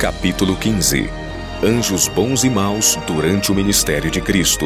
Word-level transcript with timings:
Capítulo 0.00 0.56
15 0.56 1.10
Anjos 1.62 2.08
bons 2.08 2.42
e 2.42 2.48
maus 2.48 2.96
durante 3.06 3.52
o 3.52 3.54
ministério 3.54 4.10
de 4.10 4.18
Cristo. 4.22 4.64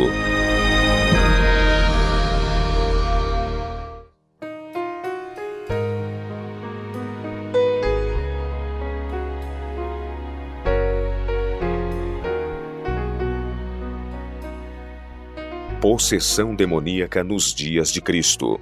Possessão 15.81 16.55
demoníaca 16.55 17.25
nos 17.25 17.53
dias 17.53 17.91
de 17.91 18.01
Cristo. 18.01 18.61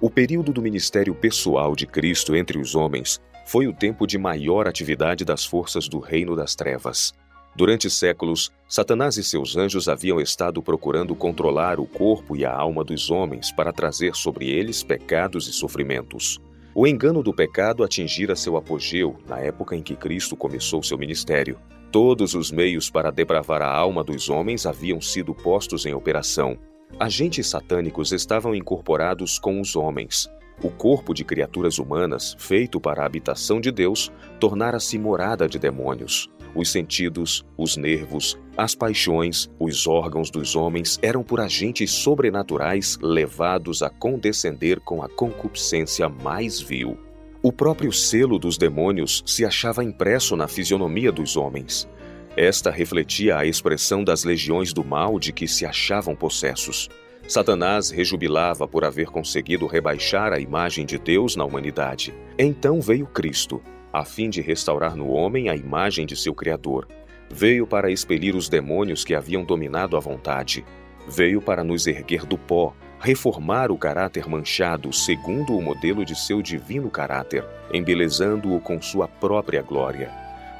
O 0.00 0.10
período 0.10 0.52
do 0.52 0.60
ministério 0.60 1.14
pessoal 1.14 1.76
de 1.76 1.86
Cristo 1.86 2.34
entre 2.34 2.58
os 2.58 2.74
homens 2.74 3.20
foi 3.44 3.66
o 3.66 3.72
tempo 3.72 4.06
de 4.06 4.18
maior 4.18 4.68
atividade 4.68 5.24
das 5.24 5.44
forças 5.44 5.88
do 5.88 5.98
reino 5.98 6.36
das 6.36 6.54
trevas. 6.54 7.12
Durante 7.54 7.90
séculos, 7.90 8.52
Satanás 8.68 9.16
e 9.16 9.24
seus 9.24 9.56
anjos 9.56 9.88
haviam 9.88 10.20
estado 10.20 10.62
procurando 10.62 11.14
controlar 11.16 11.80
o 11.80 11.86
corpo 11.86 12.36
e 12.36 12.44
a 12.44 12.54
alma 12.54 12.84
dos 12.84 13.10
homens 13.10 13.50
para 13.50 13.72
trazer 13.72 14.14
sobre 14.14 14.48
eles 14.48 14.84
pecados 14.84 15.48
e 15.48 15.52
sofrimentos. 15.52 16.38
O 16.72 16.86
engano 16.86 17.22
do 17.22 17.34
pecado 17.34 17.82
atingira 17.82 18.36
seu 18.36 18.56
apogeu 18.56 19.16
na 19.28 19.40
época 19.40 19.74
em 19.74 19.82
que 19.82 19.96
Cristo 19.96 20.36
começou 20.36 20.82
seu 20.82 20.96
ministério. 20.96 21.58
Todos 21.90 22.34
os 22.34 22.52
meios 22.52 22.88
para 22.88 23.10
depravar 23.10 23.60
a 23.60 23.68
alma 23.68 24.04
dos 24.04 24.30
homens 24.30 24.64
haviam 24.64 25.00
sido 25.00 25.34
postos 25.34 25.84
em 25.84 25.92
operação. 25.92 26.56
Agentes 27.00 27.48
satânicos 27.48 28.12
estavam 28.12 28.54
incorporados 28.54 29.40
com 29.40 29.60
os 29.60 29.74
homens. 29.74 30.30
O 30.62 30.70
corpo 30.70 31.14
de 31.14 31.24
criaturas 31.24 31.78
humanas, 31.78 32.36
feito 32.38 32.78
para 32.78 33.02
a 33.02 33.06
habitação 33.06 33.60
de 33.60 33.70
Deus, 33.70 34.12
tornara-se 34.38 34.98
morada 34.98 35.48
de 35.48 35.58
demônios. 35.58 36.28
Os 36.54 36.70
sentidos, 36.70 37.46
os 37.56 37.76
nervos, 37.76 38.38
as 38.56 38.74
paixões, 38.74 39.48
os 39.58 39.86
órgãos 39.86 40.30
dos 40.30 40.54
homens 40.54 40.98
eram 41.00 41.22
por 41.22 41.40
agentes 41.40 41.90
sobrenaturais 41.90 42.98
levados 43.00 43.82
a 43.82 43.88
condescender 43.88 44.80
com 44.80 45.02
a 45.02 45.08
concupiscência 45.08 46.08
mais 46.08 46.60
vil. 46.60 46.98
O 47.42 47.50
próprio 47.50 47.90
selo 47.90 48.38
dos 48.38 48.58
demônios 48.58 49.22
se 49.24 49.46
achava 49.46 49.82
impresso 49.82 50.36
na 50.36 50.46
fisionomia 50.46 51.10
dos 51.10 51.38
homens. 51.38 51.88
Esta 52.36 52.70
refletia 52.70 53.38
a 53.38 53.46
expressão 53.46 54.04
das 54.04 54.24
legiões 54.24 54.74
do 54.74 54.84
mal 54.84 55.18
de 55.18 55.32
que 55.32 55.48
se 55.48 55.64
achavam 55.64 56.14
possessos. 56.14 56.90
Satanás 57.30 57.90
rejubilava 57.90 58.66
por 58.66 58.84
haver 58.84 59.06
conseguido 59.06 59.64
rebaixar 59.68 60.32
a 60.32 60.40
imagem 60.40 60.84
de 60.84 60.98
Deus 60.98 61.36
na 61.36 61.44
humanidade. 61.44 62.12
Então 62.36 62.80
veio 62.80 63.06
Cristo, 63.06 63.62
a 63.92 64.04
fim 64.04 64.28
de 64.28 64.40
restaurar 64.40 64.96
no 64.96 65.08
homem 65.10 65.48
a 65.48 65.54
imagem 65.54 66.04
de 66.04 66.16
seu 66.16 66.34
Criador. 66.34 66.88
Veio 67.32 67.68
para 67.68 67.88
expelir 67.88 68.34
os 68.34 68.48
demônios 68.48 69.04
que 69.04 69.14
haviam 69.14 69.44
dominado 69.44 69.96
a 69.96 70.00
vontade. 70.00 70.64
Veio 71.06 71.40
para 71.40 71.62
nos 71.62 71.86
erguer 71.86 72.26
do 72.26 72.36
pó, 72.36 72.74
reformar 72.98 73.70
o 73.70 73.78
caráter 73.78 74.28
manchado 74.28 74.92
segundo 74.92 75.56
o 75.56 75.62
modelo 75.62 76.04
de 76.04 76.18
seu 76.18 76.42
divino 76.42 76.90
caráter, 76.90 77.46
embelezando-o 77.72 78.60
com 78.60 78.82
sua 78.82 79.06
própria 79.06 79.62
glória. 79.62 80.10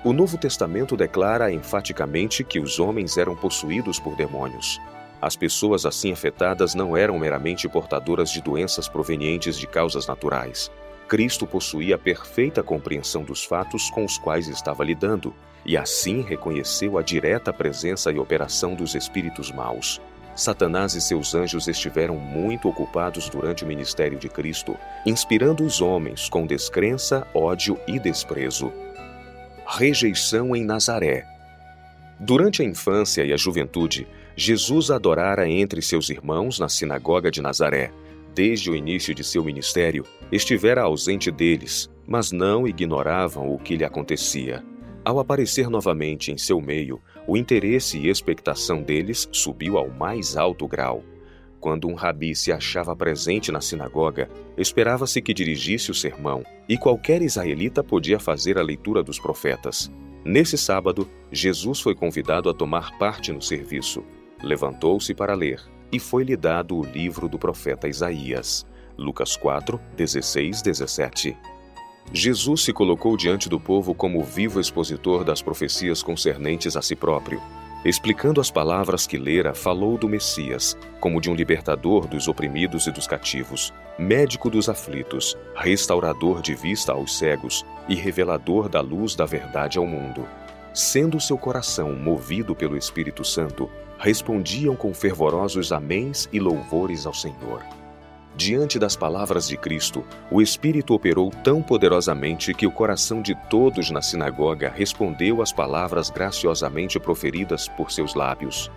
O 0.05 0.13
Novo 0.13 0.39
Testamento 0.39 0.97
declara 0.97 1.53
enfaticamente 1.53 2.45
que 2.45 2.61
os 2.61 2.79
homens 2.79 3.19
eram 3.19 3.35
possuídos 3.35 3.98
por 3.98 4.15
demônios. 4.15 4.81
As 5.21 5.37
pessoas 5.37 5.85
assim 5.85 6.13
afetadas 6.13 6.75
não 6.75 6.97
eram 6.97 7.19
meramente 7.19 7.69
portadoras 7.69 8.31
de 8.31 8.41
doenças 8.41 8.89
provenientes 8.89 9.59
de 9.59 9.67
causas 9.67 10.07
naturais. 10.07 10.71
Cristo 11.07 11.47
possuía 11.47 11.99
perfeita 11.99 12.63
compreensão 12.63 13.23
dos 13.23 13.45
fatos 13.45 13.91
com 13.91 14.05
os 14.05 14.17
quais 14.17 14.48
estava 14.48 14.85
lidando, 14.85 15.35
e 15.67 15.77
assim 15.77 16.23
reconheceu 16.23 16.97
a 16.97 17.03
direta 17.03 17.53
presença 17.53 18.11
e 18.11 18.19
operação 18.19 18.75
dos 18.75 18.95
espíritos 18.95 19.53
maus. 19.53 20.01
Satanás 20.35 20.95
e 20.95 21.01
seus 21.01 21.35
anjos 21.35 21.69
estiveram 21.69 22.17
muito 22.17 22.69
ocupados 22.69 23.29
durante 23.29 23.64
o 23.64 23.67
ministério 23.67 24.19
de 24.19 24.29
Cristo, 24.29 24.75
inspirando 25.05 25.64
os 25.64 25.83
homens 25.83 26.30
com 26.30 26.47
descrença, 26.47 27.27
ódio 27.35 27.79
e 27.86 27.98
desprezo. 27.98 28.73
Rejeição 29.67 30.57
em 30.57 30.64
Nazaré. 30.64 31.27
Durante 32.19 32.63
a 32.63 32.64
infância 32.64 33.25
e 33.25 33.33
a 33.33 33.36
juventude, 33.36 34.07
Jesus 34.42 34.90
adorara 34.90 35.46
entre 35.46 35.83
seus 35.83 36.08
irmãos 36.08 36.58
na 36.58 36.67
sinagoga 36.67 37.30
de 37.30 37.42
Nazaré. 37.42 37.92
Desde 38.34 38.70
o 38.70 38.74
início 38.74 39.14
de 39.14 39.23
seu 39.23 39.45
ministério, 39.45 40.02
estivera 40.33 40.80
ausente 40.80 41.30
deles, 41.30 41.90
mas 42.06 42.33
não 42.33 42.67
ignoravam 42.67 43.52
o 43.52 43.58
que 43.58 43.77
lhe 43.77 43.84
acontecia. 43.84 44.64
Ao 45.05 45.18
aparecer 45.18 45.68
novamente 45.68 46.33
em 46.33 46.39
seu 46.39 46.58
meio, 46.58 47.02
o 47.27 47.36
interesse 47.36 47.98
e 47.98 48.08
expectação 48.08 48.83
deles 48.83 49.29
subiu 49.30 49.77
ao 49.77 49.90
mais 49.90 50.39
alto 50.39 50.67
grau. 50.67 51.05
Quando 51.61 51.86
um 51.86 51.92
rabi 51.92 52.34
se 52.34 52.50
achava 52.50 52.96
presente 52.96 53.52
na 53.52 53.61
sinagoga, 53.61 54.30
esperava-se 54.56 55.20
que 55.20 55.34
dirigisse 55.34 55.90
o 55.90 55.95
sermão, 55.95 56.42
e 56.67 56.79
qualquer 56.79 57.20
israelita 57.20 57.84
podia 57.84 58.18
fazer 58.18 58.56
a 58.56 58.62
leitura 58.62 59.02
dos 59.02 59.18
profetas. 59.18 59.92
Nesse 60.24 60.56
sábado, 60.56 61.06
Jesus 61.30 61.79
foi 61.79 61.95
convidado 61.95 62.48
a 62.48 62.55
tomar 62.55 62.96
parte 62.98 63.33
no 63.33 63.42
serviço. 63.42 64.02
Levantou-se 64.42 65.14
para 65.14 65.34
ler, 65.34 65.61
e 65.92 65.98
foi-lhe 65.98 66.36
dado 66.36 66.77
o 66.77 66.84
livro 66.84 67.28
do 67.28 67.39
profeta 67.39 67.89
Isaías. 67.89 68.67
Lucas 68.96 69.36
4, 69.36 69.80
16, 69.96 70.62
17. 70.62 71.36
Jesus 72.12 72.64
se 72.64 72.73
colocou 72.73 73.17
diante 73.17 73.48
do 73.48 73.61
povo 73.61 73.95
como 73.95 74.23
vivo 74.23 74.61
expositor 74.61 75.24
das 75.24 75.40
profecias 75.40 76.02
concernentes 76.02 76.77
a 76.77 76.83
si 76.83 76.96
próprio. 76.96 77.40
Explicando 77.84 78.40
as 78.40 78.50
palavras 78.50 79.06
que 79.06 79.17
lera, 79.17 79.55
falou 79.55 79.96
do 79.96 80.08
Messias, 80.08 80.77
como 81.00 81.20
de 81.20 81.30
um 81.30 81.34
libertador 81.34 82.06
dos 82.06 82.29
oprimidos 82.29 82.86
e 82.86 82.92
dos 82.92 83.06
cativos, 83.06 83.73
médico 83.98 84.50
dos 84.50 84.68
aflitos, 84.68 85.36
restaurador 85.55 86.42
de 86.42 86.55
vista 86.55 86.92
aos 86.92 87.17
cegos 87.17 87.64
e 87.89 87.95
revelador 87.95 88.68
da 88.68 88.80
luz 88.80 89.14
da 89.14 89.24
verdade 89.24 89.79
ao 89.79 89.86
mundo. 89.86 90.27
Sendo 90.74 91.18
seu 91.18 91.39
coração 91.39 91.95
movido 91.95 92.55
pelo 92.55 92.77
Espírito 92.77 93.24
Santo, 93.24 93.70
respondiam 94.00 94.74
com 94.74 94.94
fervorosos 94.94 95.72
améns 95.72 96.27
e 96.33 96.40
louvores 96.40 97.05
ao 97.05 97.12
Senhor. 97.12 97.62
Diante 98.34 98.78
das 98.78 98.96
palavras 98.96 99.46
de 99.46 99.58
Cristo, 99.58 100.02
o 100.30 100.40
Espírito 100.40 100.94
operou 100.94 101.30
tão 101.44 101.61
poderosamente 101.61 102.55
que 102.55 102.66
o 102.66 102.70
coração 102.70 103.20
de 103.20 103.34
todos 103.50 103.90
na 103.90 104.00
sinagoga 104.00 104.72
respondeu 104.74 105.42
às 105.42 105.52
palavras 105.52 106.08
graciosamente 106.08 106.98
proferidas 106.98 107.68
por 107.68 107.92
seus 107.92 108.14
lábios. 108.14 108.70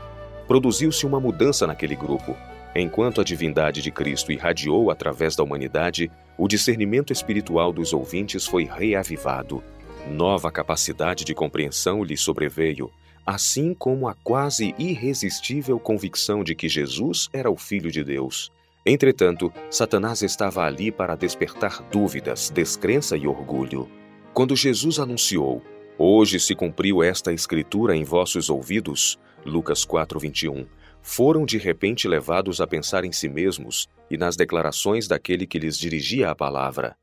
Produziu-se 0.45 1.05
uma 1.05 1.21
mudança 1.21 1.65
naquele 1.65 1.95
grupo. 1.95 2.35
Enquanto 2.75 3.21
a 3.21 3.23
divindade 3.23 3.81
de 3.81 3.91
Cristo 3.91 4.31
irradiou 4.31 4.91
através 4.91 5.37
da 5.37 5.43
humanidade, 5.43 6.11
o 6.37 6.49
discernimento 6.49 7.13
espiritual 7.13 7.71
dos 7.71 7.93
ouvintes 7.93 8.45
foi 8.45 8.65
reavivado. 8.65 9.63
Nova 10.05 10.51
capacidade 10.51 11.23
de 11.23 11.33
compreensão 11.33 12.03
lhes 12.03 12.19
sobreveio, 12.19 12.91
assim 13.25 13.73
como 13.73 14.07
a 14.07 14.13
quase 14.13 14.73
irresistível 14.77 15.79
convicção 15.79 16.43
de 16.43 16.55
que 16.55 16.67
Jesus 16.67 17.29
era 17.31 17.49
o 17.49 17.57
Filho 17.57 17.91
de 17.91 18.03
Deus. 18.03 18.51
Entretanto, 18.85 19.51
Satanás 19.69 20.21
estava 20.21 20.63
ali 20.63 20.91
para 20.91 21.15
despertar 21.15 21.81
dúvidas, 21.89 22.49
descrença 22.49 23.15
e 23.15 23.25
orgulho. 23.25 23.89
Quando 24.33 24.55
Jesus 24.55 24.99
anunciou: 24.99 25.61
Hoje 25.97 26.39
se 26.39 26.53
cumpriu 26.53 27.01
esta 27.01 27.31
escritura 27.31 27.95
em 27.95 28.03
vossos 28.03 28.49
ouvidos, 28.49 29.17
Lucas 29.45 29.85
4:21, 29.85 30.67
foram 31.01 31.45
de 31.45 31.57
repente 31.57 32.07
levados 32.07 32.59
a 32.59 32.67
pensar 32.67 33.05
em 33.05 33.11
si 33.11 33.29
mesmos 33.29 33.87
e 34.09 34.17
nas 34.17 34.35
declarações 34.35 35.07
daquele 35.07 35.45
que 35.45 35.59
lhes 35.59 35.77
dirigia 35.77 36.29
a 36.29 36.35
palavra. 36.35 36.95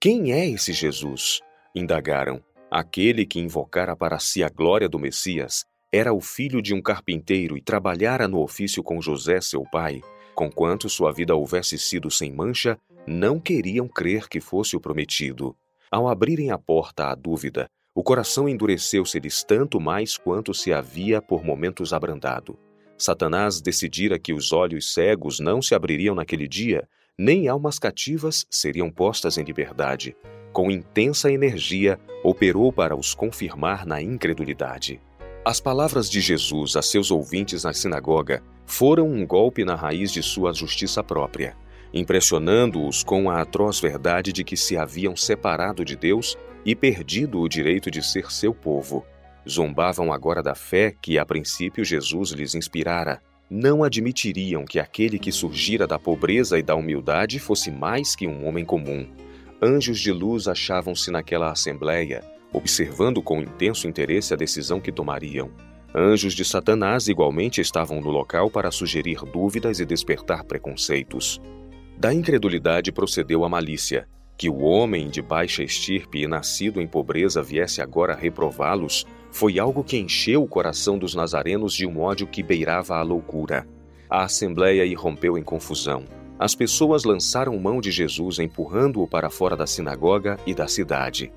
Quem 0.00 0.32
é 0.32 0.48
esse 0.48 0.72
Jesus? 0.72 1.40
indagaram. 1.74 2.42
Aquele 2.74 3.24
que 3.24 3.38
invocara 3.38 3.94
para 3.94 4.18
si 4.18 4.42
a 4.42 4.48
glória 4.48 4.88
do 4.88 4.98
Messias 4.98 5.64
era 5.92 6.12
o 6.12 6.20
filho 6.20 6.60
de 6.60 6.74
um 6.74 6.82
carpinteiro 6.82 7.56
e 7.56 7.60
trabalhara 7.60 8.26
no 8.26 8.42
ofício 8.42 8.82
com 8.82 9.00
José, 9.00 9.40
seu 9.40 9.62
pai. 9.62 10.02
Conquanto 10.34 10.88
sua 10.88 11.12
vida 11.12 11.36
houvesse 11.36 11.78
sido 11.78 12.10
sem 12.10 12.32
mancha, 12.32 12.76
não 13.06 13.38
queriam 13.38 13.86
crer 13.86 14.28
que 14.28 14.40
fosse 14.40 14.74
o 14.74 14.80
prometido. 14.80 15.54
Ao 15.88 16.08
abrirem 16.08 16.50
a 16.50 16.58
porta 16.58 17.12
à 17.12 17.14
dúvida, 17.14 17.70
o 17.94 18.02
coração 18.02 18.48
endureceu-se-lhes 18.48 19.44
tanto 19.44 19.80
mais 19.80 20.16
quanto 20.16 20.52
se 20.52 20.72
havia 20.72 21.22
por 21.22 21.44
momentos 21.44 21.92
abrandado. 21.92 22.58
Satanás 22.98 23.60
decidira 23.60 24.18
que 24.18 24.32
os 24.32 24.52
olhos 24.52 24.92
cegos 24.92 25.38
não 25.38 25.62
se 25.62 25.76
abririam 25.76 26.16
naquele 26.16 26.48
dia, 26.48 26.88
nem 27.16 27.46
almas 27.46 27.78
cativas 27.78 28.44
seriam 28.50 28.90
postas 28.90 29.38
em 29.38 29.44
liberdade. 29.44 30.16
Com 30.54 30.70
intensa 30.70 31.32
energia, 31.32 31.98
operou 32.22 32.72
para 32.72 32.94
os 32.94 33.12
confirmar 33.12 33.84
na 33.84 34.00
incredulidade. 34.00 35.00
As 35.44 35.58
palavras 35.58 36.08
de 36.08 36.20
Jesus 36.20 36.76
a 36.76 36.80
seus 36.80 37.10
ouvintes 37.10 37.64
na 37.64 37.72
sinagoga 37.72 38.40
foram 38.64 39.10
um 39.10 39.26
golpe 39.26 39.64
na 39.64 39.74
raiz 39.74 40.12
de 40.12 40.22
sua 40.22 40.52
justiça 40.52 41.02
própria, 41.02 41.56
impressionando-os 41.92 43.02
com 43.02 43.28
a 43.28 43.40
atroz 43.40 43.80
verdade 43.80 44.32
de 44.32 44.44
que 44.44 44.56
se 44.56 44.76
haviam 44.76 45.16
separado 45.16 45.84
de 45.84 45.96
Deus 45.96 46.38
e 46.64 46.72
perdido 46.72 47.40
o 47.40 47.48
direito 47.48 47.90
de 47.90 48.00
ser 48.00 48.30
seu 48.30 48.54
povo. 48.54 49.04
Zombavam 49.46 50.12
agora 50.12 50.40
da 50.40 50.54
fé 50.54 50.94
que 51.02 51.18
a 51.18 51.26
princípio 51.26 51.84
Jesus 51.84 52.30
lhes 52.30 52.54
inspirara. 52.54 53.20
Não 53.50 53.82
admitiriam 53.82 54.64
que 54.64 54.78
aquele 54.78 55.18
que 55.18 55.32
surgira 55.32 55.84
da 55.84 55.98
pobreza 55.98 56.56
e 56.56 56.62
da 56.62 56.76
humildade 56.76 57.40
fosse 57.40 57.72
mais 57.72 58.14
que 58.14 58.28
um 58.28 58.46
homem 58.46 58.64
comum. 58.64 59.04
Anjos 59.66 59.98
de 59.98 60.12
luz 60.12 60.46
achavam-se 60.46 61.10
naquela 61.10 61.50
assembleia, 61.50 62.22
observando 62.52 63.22
com 63.22 63.40
intenso 63.40 63.88
interesse 63.88 64.34
a 64.34 64.36
decisão 64.36 64.78
que 64.78 64.92
tomariam. 64.92 65.50
Anjos 65.94 66.34
de 66.34 66.44
Satanás 66.44 67.08
igualmente 67.08 67.62
estavam 67.62 67.98
no 67.98 68.10
local 68.10 68.50
para 68.50 68.70
sugerir 68.70 69.20
dúvidas 69.32 69.80
e 69.80 69.86
despertar 69.86 70.44
preconceitos. 70.44 71.40
Da 71.96 72.12
incredulidade 72.12 72.92
procedeu 72.92 73.42
a 73.42 73.48
malícia. 73.48 74.06
Que 74.36 74.50
o 74.50 74.58
homem 74.58 75.08
de 75.08 75.22
baixa 75.22 75.62
estirpe 75.62 76.18
e 76.18 76.26
nascido 76.26 76.78
em 76.78 76.86
pobreza 76.86 77.42
viesse 77.42 77.80
agora 77.80 78.14
reprová-los 78.14 79.06
foi 79.30 79.58
algo 79.58 79.82
que 79.82 79.96
encheu 79.96 80.42
o 80.42 80.46
coração 80.46 80.98
dos 80.98 81.14
nazarenos 81.14 81.72
de 81.72 81.86
um 81.86 82.02
ódio 82.02 82.26
que 82.26 82.42
beirava 82.42 82.96
a 82.96 83.02
loucura. 83.02 83.66
A 84.10 84.24
assembleia 84.24 84.84
irrompeu 84.84 85.38
em 85.38 85.42
confusão. 85.42 86.04
As 86.38 86.54
pessoas 86.54 87.04
lançaram 87.04 87.58
mão 87.58 87.80
de 87.80 87.90
Jesus, 87.90 88.38
empurrando-o 88.38 89.06
para 89.06 89.30
fora 89.30 89.56
da 89.56 89.66
sinagoga 89.66 90.38
e 90.44 90.52
da 90.52 90.66
cidade. 90.66 91.32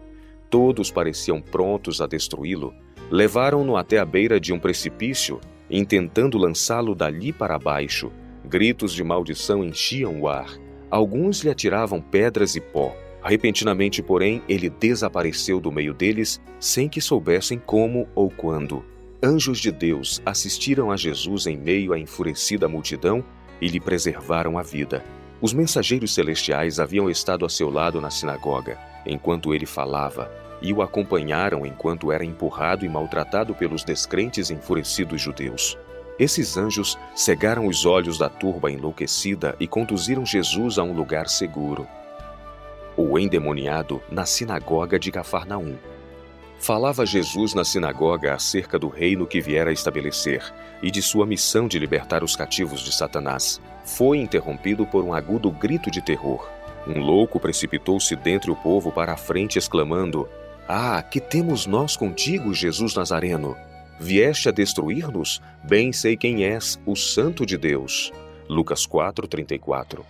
Todos 0.50 0.90
pareciam 0.90 1.40
prontos 1.40 2.02
a 2.02 2.08
destruí-lo. 2.08 2.74
Levaram-no 3.12 3.78
até 3.78 4.00
a 4.00 4.06
beira 4.06 4.40
de 4.40 4.52
um 4.52 4.60
precipício, 4.60 5.40
intentando 5.70 6.38
lançá-lo 6.38 6.96
dali 6.96 7.32
para 7.32 7.60
baixo. 7.60 8.12
Gritos 8.44 8.94
de 8.94 9.04
maldição 9.04 9.64
enchiam 9.64 10.22
o 10.22 10.28
ar. 10.28 10.50
Alguns 10.90 11.44
lhe 11.44 11.50
atiravam 11.50 12.02
pedras 12.02 12.56
e 12.56 12.62
pó. 12.62 12.96
Repentinamente, 13.24 14.02
porém, 14.02 14.42
ele 14.48 14.70
desapareceu 14.70 15.60
do 15.60 15.72
meio 15.72 15.94
deles 15.94 16.42
sem 16.60 16.88
que 16.88 17.02
soubessem 17.02 17.60
como 17.60 18.08
ou 18.16 18.32
quando. 18.32 18.84
Anjos 19.22 19.60
de 19.60 19.72
Deus 19.72 20.22
assistiram 20.26 20.92
a 20.92 20.96
Jesus 20.96 21.46
em 21.46 21.58
meio 21.58 21.92
à 21.92 22.00
enfurecida 22.00 22.68
multidão 22.68 23.24
e 23.62 23.68
lhe 23.68 23.80
preservaram 23.80 24.58
a 24.58 24.64
vida. 24.64 25.04
Os 25.42 25.54
mensageiros 25.54 26.14
celestiais 26.14 26.80
haviam 26.80 27.10
estado 27.10 27.46
a 27.46 27.50
seu 27.50 27.70
lado 27.70 28.02
na 28.02 28.10
sinagoga, 28.10 28.78
enquanto 29.06 29.54
ele 29.54 29.66
falava, 29.66 30.32
e 30.62 30.74
o 30.74 30.82
acompanharam 30.82 31.66
enquanto 31.66 32.12
era 32.12 32.26
empurrado 32.26 32.86
e 32.86 32.90
maltratado 32.90 33.54
pelos 33.54 33.84
descrentes 33.84 34.50
enfurecidos 34.50 35.22
judeus. 35.22 35.78
Esses 36.20 36.58
anjos 36.58 36.98
cegaram 37.16 37.68
os 37.68 37.86
olhos 37.86 38.18
da 38.18 38.28
turba 38.28 38.72
enlouquecida 38.72 39.56
e 39.60 39.68
conduziram 39.68 40.26
Jesus 40.26 40.80
a 40.80 40.84
um 40.84 40.94
lugar 40.94 41.30
seguro. 41.30 41.88
O 42.96 43.20
endemoniado 43.20 44.02
na 44.10 44.26
sinagoga 44.26 44.98
de 44.98 45.12
Cafarnaum. 45.12 45.78
Falava 46.60 47.06
Jesus 47.06 47.54
na 47.54 47.64
sinagoga 47.64 48.34
acerca 48.34 48.80
do 48.80 48.88
reino 48.88 49.28
que 49.28 49.40
viera 49.40 49.72
estabelecer 49.72 50.44
e 50.82 50.90
de 50.90 51.02
sua 51.02 51.26
missão 51.26 51.68
de 51.68 51.78
libertar 51.78 52.24
os 52.24 52.36
cativos 52.36 52.82
de 52.82 52.94
Satanás. 52.94 53.62
Foi 53.86 54.18
interrompido 54.18 54.86
por 54.86 55.04
um 55.04 55.14
agudo 55.14 55.52
grito 55.52 55.90
de 55.92 56.02
terror. 56.02 56.50
Um 56.88 57.00
louco 57.00 57.40
precipitou-se 57.40 58.16
dentre 58.16 58.50
o 58.50 58.56
povo 58.56 58.92
para 58.92 59.14
a 59.14 59.18
frente, 59.18 59.58
exclamando: 59.58 60.28
Ah, 60.68 61.02
que 61.02 61.20
temos 61.20 61.66
nós 61.68 61.96
contigo, 61.96 62.54
Jesus 62.54 62.96
Nazareno? 62.96 63.56
Vieste 64.00 64.50
a 64.50 64.52
destruir-nos? 64.52 65.42
Bem 65.64 65.92
sei 65.92 66.16
quem 66.18 66.44
és, 66.44 66.80
o 66.86 66.96
Santo 66.96 67.46
de 67.46 67.58
Deus. 67.58 68.12
Lucas 68.50 68.86
4:34. 68.86 70.04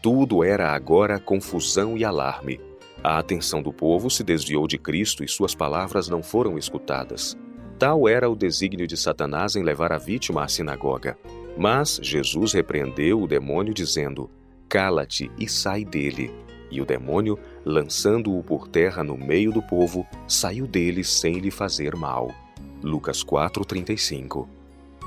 Tudo 0.00 0.42
era 0.42 0.72
agora 0.72 1.20
confusão 1.20 1.96
e 1.96 2.04
alarme. 2.04 2.60
A 3.04 3.18
atenção 3.18 3.60
do 3.60 3.72
povo 3.72 4.08
se 4.08 4.22
desviou 4.22 4.68
de 4.68 4.78
Cristo 4.78 5.24
e 5.24 5.28
suas 5.28 5.54
palavras 5.54 6.08
não 6.08 6.22
foram 6.22 6.56
escutadas. 6.56 7.36
Tal 7.76 8.08
era 8.08 8.30
o 8.30 8.36
desígnio 8.36 8.86
de 8.86 8.96
Satanás 8.96 9.56
em 9.56 9.62
levar 9.64 9.92
a 9.92 9.98
vítima 9.98 10.44
à 10.44 10.48
sinagoga. 10.48 11.18
Mas 11.58 11.98
Jesus 12.00 12.52
repreendeu 12.52 13.20
o 13.20 13.26
demônio, 13.26 13.74
dizendo: 13.74 14.30
Cala-te 14.68 15.30
e 15.36 15.48
sai 15.48 15.84
dele. 15.84 16.32
E 16.70 16.80
o 16.80 16.86
demônio, 16.86 17.36
lançando-o 17.64 18.40
por 18.42 18.68
terra 18.68 19.02
no 19.02 19.18
meio 19.18 19.50
do 19.50 19.60
povo, 19.60 20.06
saiu 20.28 20.66
dele 20.66 21.02
sem 21.02 21.40
lhe 21.40 21.50
fazer 21.50 21.96
mal. 21.96 22.32
Lucas 22.82 23.24
4:35. 23.24 24.48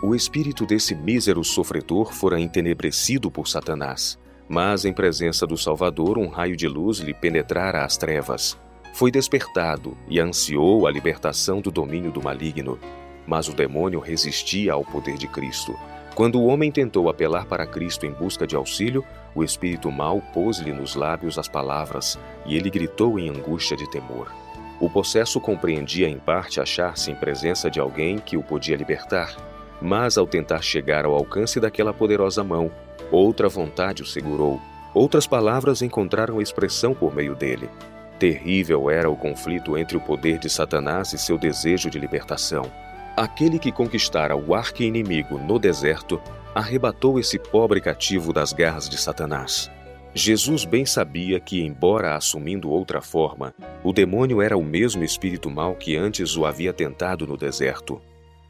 O 0.04 0.14
espírito 0.14 0.66
desse 0.66 0.94
mísero 0.94 1.44
sofredor 1.46 2.14
fora 2.14 2.40
entenebrecido 2.40 3.32
por 3.32 3.48
Satanás, 3.48 4.20
mas 4.48 4.86
em 4.86 4.94
presença 4.94 5.46
do 5.46 5.58
Salvador 5.58 6.18
um 6.18 6.28
raio 6.28 6.56
de 6.56 6.68
luz 6.68 7.00
lhe 7.00 7.14
penetrara 7.14 7.84
as 7.84 7.98
trevas. 7.98 8.58
Foi 8.94 9.12
despertado 9.12 9.98
e 10.08 10.20
ansiou 10.20 10.88
a 10.88 10.92
libertação 10.92 11.60
do 11.60 11.72
domínio 11.72 12.12
do 12.12 12.24
maligno, 12.24 12.80
mas 13.28 13.48
o 13.48 13.54
demônio 13.54 14.00
resistia 14.00 14.74
ao 14.74 14.86
poder 14.86 15.18
de 15.18 15.28
Cristo. 15.28 15.76
Quando 16.14 16.40
o 16.40 16.46
homem 16.46 16.72
tentou 16.72 17.10
apelar 17.10 17.46
para 17.46 17.68
Cristo 17.68 18.06
em 18.06 18.12
busca 18.12 18.48
de 18.48 18.56
auxílio, 18.56 19.04
o 19.36 19.44
espírito 19.44 19.92
mau 19.92 20.22
pôs-lhe 20.34 20.72
nos 20.72 20.96
lábios 20.96 21.38
as 21.38 21.50
palavras 21.50 22.18
e 22.46 22.56
ele 22.56 22.70
gritou 22.70 23.20
em 23.20 23.28
angústia 23.28 23.76
de 23.76 23.90
temor. 23.90 24.32
O 24.80 24.90
possesso 24.90 25.42
compreendia 25.42 26.08
em 26.08 26.18
parte 26.18 26.62
achar-se 26.62 27.12
em 27.12 27.16
presença 27.16 27.70
de 27.70 27.80
alguém 27.80 28.18
que 28.18 28.38
o 28.38 28.44
podia 28.44 28.78
libertar, 28.78 29.36
mas 29.82 30.18
ao 30.18 30.26
tentar 30.26 30.62
chegar 30.62 31.06
ao 31.06 31.14
alcance 31.14 31.60
daquela 31.60 31.94
poderosa 31.94 32.44
mão, 32.44 32.72
outra 33.12 33.48
vontade 33.48 34.02
o 34.02 34.06
segurou. 34.06 34.62
Outras 34.94 35.28
palavras 35.28 35.82
encontraram 35.82 36.42
expressão 36.42 36.94
por 36.94 37.14
meio 37.14 37.36
dele. 37.36 37.70
Terrível 38.18 38.90
era 38.90 39.10
o 39.10 39.16
conflito 39.16 39.78
entre 39.78 39.98
o 39.98 40.02
poder 40.02 40.40
de 40.40 40.50
Satanás 40.50 41.12
e 41.14 41.18
seu 41.18 41.38
desejo 41.38 41.90
de 41.90 42.00
libertação. 42.00 42.72
Aquele 43.18 43.60
que 43.60 43.72
conquistara 43.72 44.36
o 44.36 44.54
arqui-inimigo 44.54 45.38
no 45.38 45.60
deserto 45.60 46.22
arrebatou 46.54 47.20
esse 47.20 47.38
pobre 47.38 47.82
cativo 47.82 48.32
das 48.32 48.54
garras 48.54 48.88
de 48.90 48.98
Satanás. 48.98 49.70
Jesus 50.14 50.64
bem 50.64 50.86
sabia 50.86 51.42
que, 51.42 51.62
embora 51.62 52.16
assumindo 52.16 52.70
outra 52.70 53.02
forma, 53.02 53.54
o 53.84 53.92
demônio 53.92 54.42
era 54.42 54.58
o 54.58 54.64
mesmo 54.64 55.04
espírito 55.04 55.50
mau 55.50 55.76
que 55.76 55.98
antes 55.98 56.38
o 56.38 56.46
havia 56.46 56.72
tentado 56.72 57.28
no 57.28 57.36
deserto. 57.36 58.02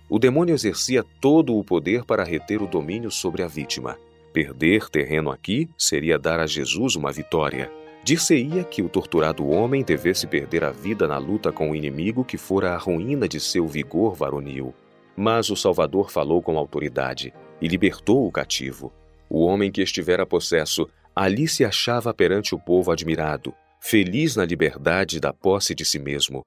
O 0.08 0.19
demônio 0.19 0.54
exercia 0.54 1.04
todo 1.19 1.58
o 1.58 1.63
poder 1.63 2.06
para 2.06 2.24
reter 2.24 2.62
o 2.62 2.68
domínio 2.68 3.10
sobre 3.10 3.42
a 3.42 3.48
vítima. 3.48 3.98
Perder 4.36 4.90
terreno 4.90 5.32
aqui 5.32 5.70
seria 5.78 6.20
dar 6.20 6.42
a 6.42 6.46
Jesus 6.46 6.98
uma 6.98 7.10
vitória. 7.10 7.72
Dir-se-ia 8.04 8.66
que 8.66 8.82
o 8.82 8.89
torturado 8.89 9.48
homem 9.48 9.82
devesse 9.82 10.27
perder 10.27 10.65
a 10.65 10.72
vida 10.72 11.08
na 11.08 11.18
luta 11.18 11.54
com 11.54 11.72
o 11.72 11.75
inimigo 11.75 12.25
que 12.25 12.38
fora 12.38 12.74
a 12.74 12.77
ruína 12.77 13.30
de 13.30 13.39
seu 13.39 13.65
vigor 13.65 14.13
varonil. 14.13 14.75
Mas 15.15 15.50
o 15.50 15.56
Salvador 15.56 16.12
falou 16.12 16.42
com 16.42 16.58
autoridade 16.58 17.34
e 17.62 17.68
libertou 17.70 18.27
o 18.27 18.32
cativo. 18.32 18.92
O 19.30 19.46
homem 19.46 19.72
que 19.72 19.82
estivera 19.82 20.25
possesso 20.25 20.86
Ali 21.15 21.48
se 21.48 21.63
achava 21.63 22.13
perante 22.13 22.54
o 22.54 22.60
povo 22.60 22.92
admirado, 22.92 23.54
feliz 23.80 24.36
na 24.36 24.44
liberdade 24.44 25.18
da 25.18 25.32
posse 25.32 25.74
de 25.74 25.86
si 25.86 25.98
mesmo. 25.98 26.42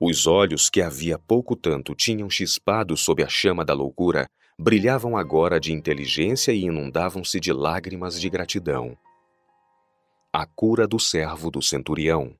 Os 0.00 0.28
olhos 0.28 0.70
que 0.70 0.80
havia 0.80 1.18
pouco 1.18 1.56
tanto 1.56 1.92
tinham 1.92 2.30
chispado 2.30 2.96
sob 2.96 3.20
a 3.20 3.28
chama 3.28 3.64
da 3.64 3.74
loucura, 3.74 4.28
brilhavam 4.62 5.16
agora 5.16 5.58
de 5.58 5.72
inteligência 5.72 6.52
e 6.52 6.62
inundavam-se 6.62 7.40
de 7.40 7.52
lágrimas 7.52 8.20
de 8.20 8.30
gratidão. 8.30 8.96
A 10.32 10.46
cura 10.46 10.86
do 10.86 11.00
servo 11.00 11.50
do 11.50 11.60
centurião. 11.60 12.36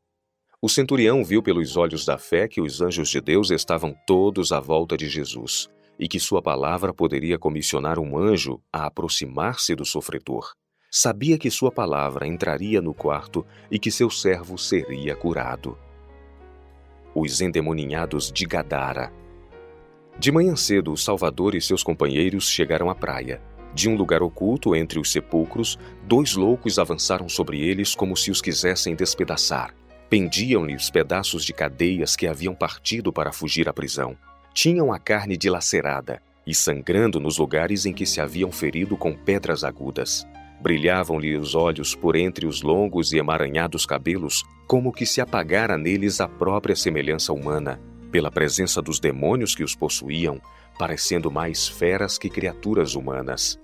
O 0.62 0.68
centurião 0.68 1.24
viu 1.24 1.42
pelos 1.42 1.76
olhos 1.76 2.06
da 2.06 2.16
fé 2.16 2.46
que 2.46 2.60
os 2.60 2.80
anjos 2.80 3.08
de 3.08 3.20
Deus 3.20 3.50
estavam 3.50 3.92
todos 4.06 4.52
à 4.52 4.60
volta 4.60 4.96
de 4.96 5.08
Jesus 5.08 5.68
e 5.98 6.06
que 6.06 6.20
sua 6.20 6.40
palavra 6.40 6.94
poderia 6.94 7.40
comissionar 7.40 7.98
um 7.98 8.16
anjo 8.16 8.62
a 8.72 8.86
aproximar-se 8.86 9.74
do 9.74 9.84
sofredor. 9.84 10.52
Sabia 10.88 11.36
que 11.36 11.50
sua 11.50 11.72
palavra 11.72 12.24
entraria 12.24 12.80
no 12.80 12.94
quarto 12.94 13.44
e 13.68 13.80
que 13.80 13.90
seu 13.90 14.08
servo 14.08 14.56
seria 14.56 15.16
curado. 15.16 15.76
Os 17.16 17.40
endemoninhados 17.40 18.30
de 18.30 18.46
Gadara. 18.46 19.21
De 20.18 20.30
manhã 20.30 20.54
cedo, 20.54 20.92
o 20.92 20.96
Salvador 20.96 21.54
e 21.54 21.60
seus 21.60 21.82
companheiros 21.82 22.48
chegaram 22.48 22.90
à 22.90 22.94
praia. 22.94 23.40
De 23.74 23.88
um 23.88 23.96
lugar 23.96 24.22
oculto 24.22 24.76
entre 24.76 24.98
os 24.98 25.10
sepulcros, 25.10 25.78
dois 26.06 26.34
loucos 26.34 26.78
avançaram 26.78 27.28
sobre 27.28 27.60
eles 27.60 27.94
como 27.94 28.16
se 28.16 28.30
os 28.30 28.42
quisessem 28.42 28.94
despedaçar. 28.94 29.74
Pendiam-lhes 30.10 30.90
pedaços 30.90 31.44
de 31.44 31.54
cadeias 31.54 32.14
que 32.14 32.26
haviam 32.26 32.54
partido 32.54 33.10
para 33.12 33.32
fugir 33.32 33.68
à 33.68 33.72
prisão. 33.72 34.16
Tinham 34.52 34.92
a 34.92 34.98
carne 34.98 35.36
dilacerada 35.38 36.20
e 36.46 36.54
sangrando 36.54 37.18
nos 37.18 37.38
lugares 37.38 37.86
em 37.86 37.92
que 37.94 38.04
se 38.04 38.20
haviam 38.20 38.52
ferido 38.52 38.96
com 38.96 39.14
pedras 39.14 39.64
agudas. 39.64 40.26
Brilhavam-lhe 40.60 41.36
os 41.36 41.54
olhos 41.54 41.94
por 41.94 42.14
entre 42.14 42.46
os 42.46 42.62
longos 42.62 43.12
e 43.12 43.18
emaranhados 43.18 43.86
cabelos, 43.86 44.44
como 44.66 44.92
que 44.92 45.06
se 45.06 45.20
apagara 45.20 45.78
neles 45.78 46.20
a 46.20 46.28
própria 46.28 46.76
semelhança 46.76 47.32
humana, 47.32 47.80
pela 48.12 48.30
presença 48.30 48.82
dos 48.82 49.00
demônios 49.00 49.54
que 49.54 49.64
os 49.64 49.74
possuíam, 49.74 50.38
parecendo 50.78 51.30
mais 51.30 51.66
feras 51.66 52.18
que 52.18 52.28
criaturas 52.28 52.94
humanas. 52.94 53.58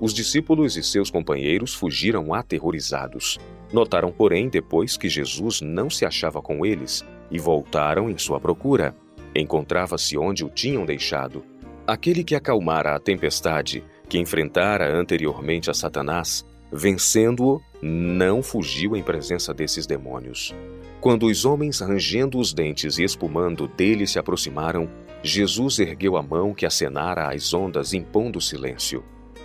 Os 0.00 0.14
discípulos 0.14 0.76
e 0.76 0.82
seus 0.82 1.10
companheiros 1.10 1.74
fugiram 1.74 2.32
aterrorizados. 2.32 3.36
Notaram, 3.72 4.12
porém, 4.12 4.48
depois 4.48 4.96
que 4.96 5.08
Jesus 5.08 5.60
não 5.60 5.90
se 5.90 6.06
achava 6.06 6.40
com 6.40 6.64
eles 6.64 7.04
e 7.30 7.38
voltaram 7.38 8.08
em 8.08 8.16
sua 8.16 8.38
procura. 8.38 8.94
Encontrava-se 9.34 10.16
onde 10.16 10.44
o 10.44 10.48
tinham 10.48 10.86
deixado. 10.86 11.44
Aquele 11.84 12.22
que 12.22 12.36
acalmara 12.36 12.94
a 12.94 13.00
tempestade, 13.00 13.82
que 14.08 14.18
enfrentara 14.18 14.88
anteriormente 14.88 15.70
a 15.70 15.74
Satanás, 15.74 16.46
vencendo-o, 16.72 17.60
não 17.82 18.42
fugiu 18.42 18.96
em 18.96 19.02
presença 19.02 19.52
desses 19.52 19.86
demônios. 19.86 20.54
Quando 21.00 21.26
os 21.26 21.44
homens, 21.44 21.78
rangendo 21.78 22.38
os 22.38 22.52
dentes 22.52 22.98
e 22.98 23.04
espumando 23.04 23.68
dele 23.68 24.04
se 24.06 24.18
aproximaram, 24.18 24.90
Jesus 25.22 25.78
ergueu 25.78 26.16
a 26.16 26.22
mão 26.22 26.52
que 26.52 26.66
acenara 26.66 27.32
às 27.32 27.54
ondas, 27.54 27.92
impondo 27.92 28.40
silêncio. 28.40 29.04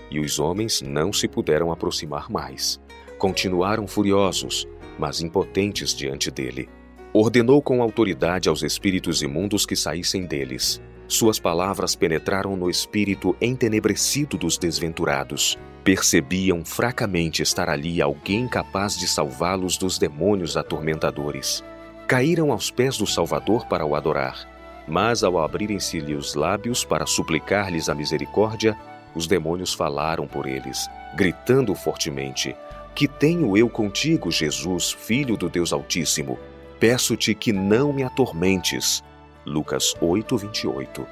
E 0.09 0.19
os 0.19 0.39
homens 0.39 0.81
não 0.81 1.13
se 1.13 1.27
puderam 1.27 1.71
aproximar 1.71 2.29
mais. 2.29 2.81
Continuaram 3.19 3.87
furiosos, 3.87 4.67
mas 4.97 5.21
impotentes 5.21 5.93
diante 5.93 6.31
dele. 6.31 6.67
Ordenou 7.13 7.61
com 7.61 7.83
autoridade 7.83 8.49
aos 8.49 8.63
espíritos 8.63 9.21
imundos 9.21 9.65
que 9.65 9.75
saíssem 9.75 10.25
deles. 10.25 10.81
Suas 11.13 11.37
palavras 11.37 11.95
penetraram 11.95 12.57
no 12.57 12.71
espírito 12.71 13.37
entenebrecido 13.39 14.35
dos 14.35 14.57
desventurados. 14.57 15.59
Percebiam 15.83 16.65
fracamente 16.65 17.43
estar 17.43 17.69
ali 17.69 18.01
alguém 18.01 18.47
capaz 18.47 18.97
de 18.97 19.07
salvá-los 19.07 19.77
dos 19.77 19.99
demônios 19.99 20.57
atormentadores. 20.57 21.63
Caíram 22.07 22.51
aos 22.51 22.71
pés 22.71 22.97
do 22.97 23.05
Salvador 23.05 23.67
para 23.67 23.85
o 23.85 23.95
adorar. 23.95 24.49
Mas 24.87 25.23
ao 25.23 25.37
abrirem-se-lhe 25.37 26.15
os 26.15 26.33
lábios 26.33 26.83
para 26.83 27.05
suplicar-lhes 27.05 27.89
a 27.89 27.93
misericórdia, 27.93 28.75
os 29.13 29.27
demônios 29.27 29.71
falaram 29.71 30.25
por 30.25 30.47
eles, 30.47 30.89
gritando 31.15 31.75
fortemente: 31.75 32.55
Que 32.95 33.07
tenho 33.07 33.55
eu 33.55 33.69
contigo, 33.69 34.31
Jesus, 34.31 34.91
filho 34.91 35.37
do 35.37 35.47
Deus 35.47 35.71
Altíssimo? 35.71 36.39
Peço-te 36.79 37.35
que 37.35 37.53
não 37.53 37.93
me 37.93 38.01
atormentes. 38.01 39.03
Lucas 39.45 39.93
8, 39.99 40.37
28. 40.37 41.05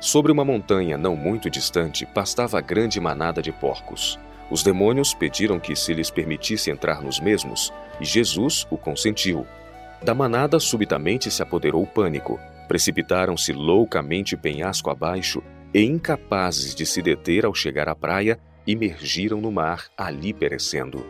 Sobre 0.00 0.32
uma 0.32 0.44
montanha 0.44 0.96
não 0.96 1.14
muito 1.14 1.50
distante 1.50 2.06
pastava 2.06 2.60
grande 2.60 2.98
manada 3.00 3.42
de 3.42 3.52
porcos. 3.52 4.18
Os 4.50 4.62
demônios 4.62 5.12
pediram 5.12 5.58
que 5.58 5.74
se 5.76 5.92
lhes 5.92 6.10
permitisse 6.10 6.70
entrar 6.70 7.02
nos 7.02 7.18
mesmos, 7.20 7.72
e 8.00 8.04
Jesus 8.04 8.66
o 8.70 8.78
consentiu. 8.78 9.46
Da 10.02 10.14
manada 10.14 10.58
subitamente 10.60 11.30
se 11.30 11.42
apoderou 11.42 11.82
o 11.82 11.86
pânico. 11.86 12.38
Precipitaram-se 12.68 13.52
loucamente 13.52 14.36
penhasco 14.36 14.90
abaixo 14.90 15.42
e, 15.74 15.82
incapazes 15.82 16.74
de 16.74 16.86
se 16.86 17.02
deter 17.02 17.44
ao 17.44 17.54
chegar 17.54 17.88
à 17.88 17.94
praia, 17.94 18.38
imergiram 18.66 19.40
no 19.40 19.50
mar, 19.50 19.86
ali 19.96 20.32
perecendo. 20.32 21.04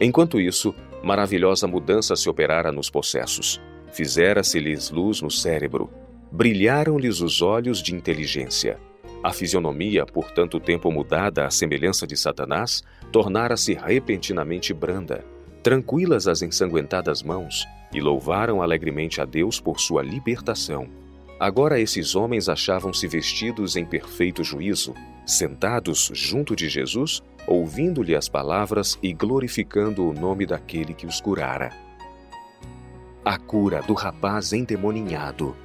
Enquanto 0.00 0.40
isso, 0.40 0.74
maravilhosa 1.02 1.66
mudança 1.66 2.14
se 2.14 2.28
operara 2.28 2.70
nos 2.70 2.90
possessos. 2.90 3.60
Fizera-se-lhes 3.96 4.90
luz 4.90 5.22
no 5.22 5.30
cérebro. 5.30 5.88
Brilharam-lhes 6.30 7.22
os 7.22 7.40
olhos 7.40 7.82
de 7.82 7.94
inteligência. 7.94 8.78
A 9.22 9.32
fisionomia, 9.32 10.04
por 10.04 10.30
tanto 10.32 10.60
tempo 10.60 10.92
mudada 10.92 11.46
à 11.46 11.50
semelhança 11.50 12.06
de 12.06 12.14
Satanás, 12.14 12.84
tornara-se 13.10 13.72
repentinamente 13.72 14.74
branda. 14.74 15.24
Tranquilas 15.62 16.28
as 16.28 16.42
ensanguentadas 16.42 17.22
mãos, 17.22 17.66
e 17.90 17.98
louvaram 17.98 18.60
alegremente 18.60 19.22
a 19.22 19.24
Deus 19.24 19.58
por 19.58 19.80
sua 19.80 20.02
libertação. 20.02 20.90
Agora 21.40 21.80
esses 21.80 22.14
homens 22.14 22.50
achavam-se 22.50 23.08
vestidos 23.08 23.76
em 23.76 23.86
perfeito 23.86 24.44
juízo, 24.44 24.92
sentados 25.24 26.10
junto 26.12 26.54
de 26.54 26.68
Jesus 26.68 27.22
ouvindo-lhe 27.46 28.14
as 28.14 28.28
palavras 28.28 28.98
e 29.02 29.14
glorificando 29.14 30.06
o 30.06 30.12
nome 30.12 30.44
daquele 30.44 30.92
que 30.92 31.06
os 31.06 31.18
curara. 31.18 31.85
A 33.26 33.38
cura 33.38 33.82
do 33.82 33.92
rapaz 33.92 34.52
endemoninhado. 34.52 35.56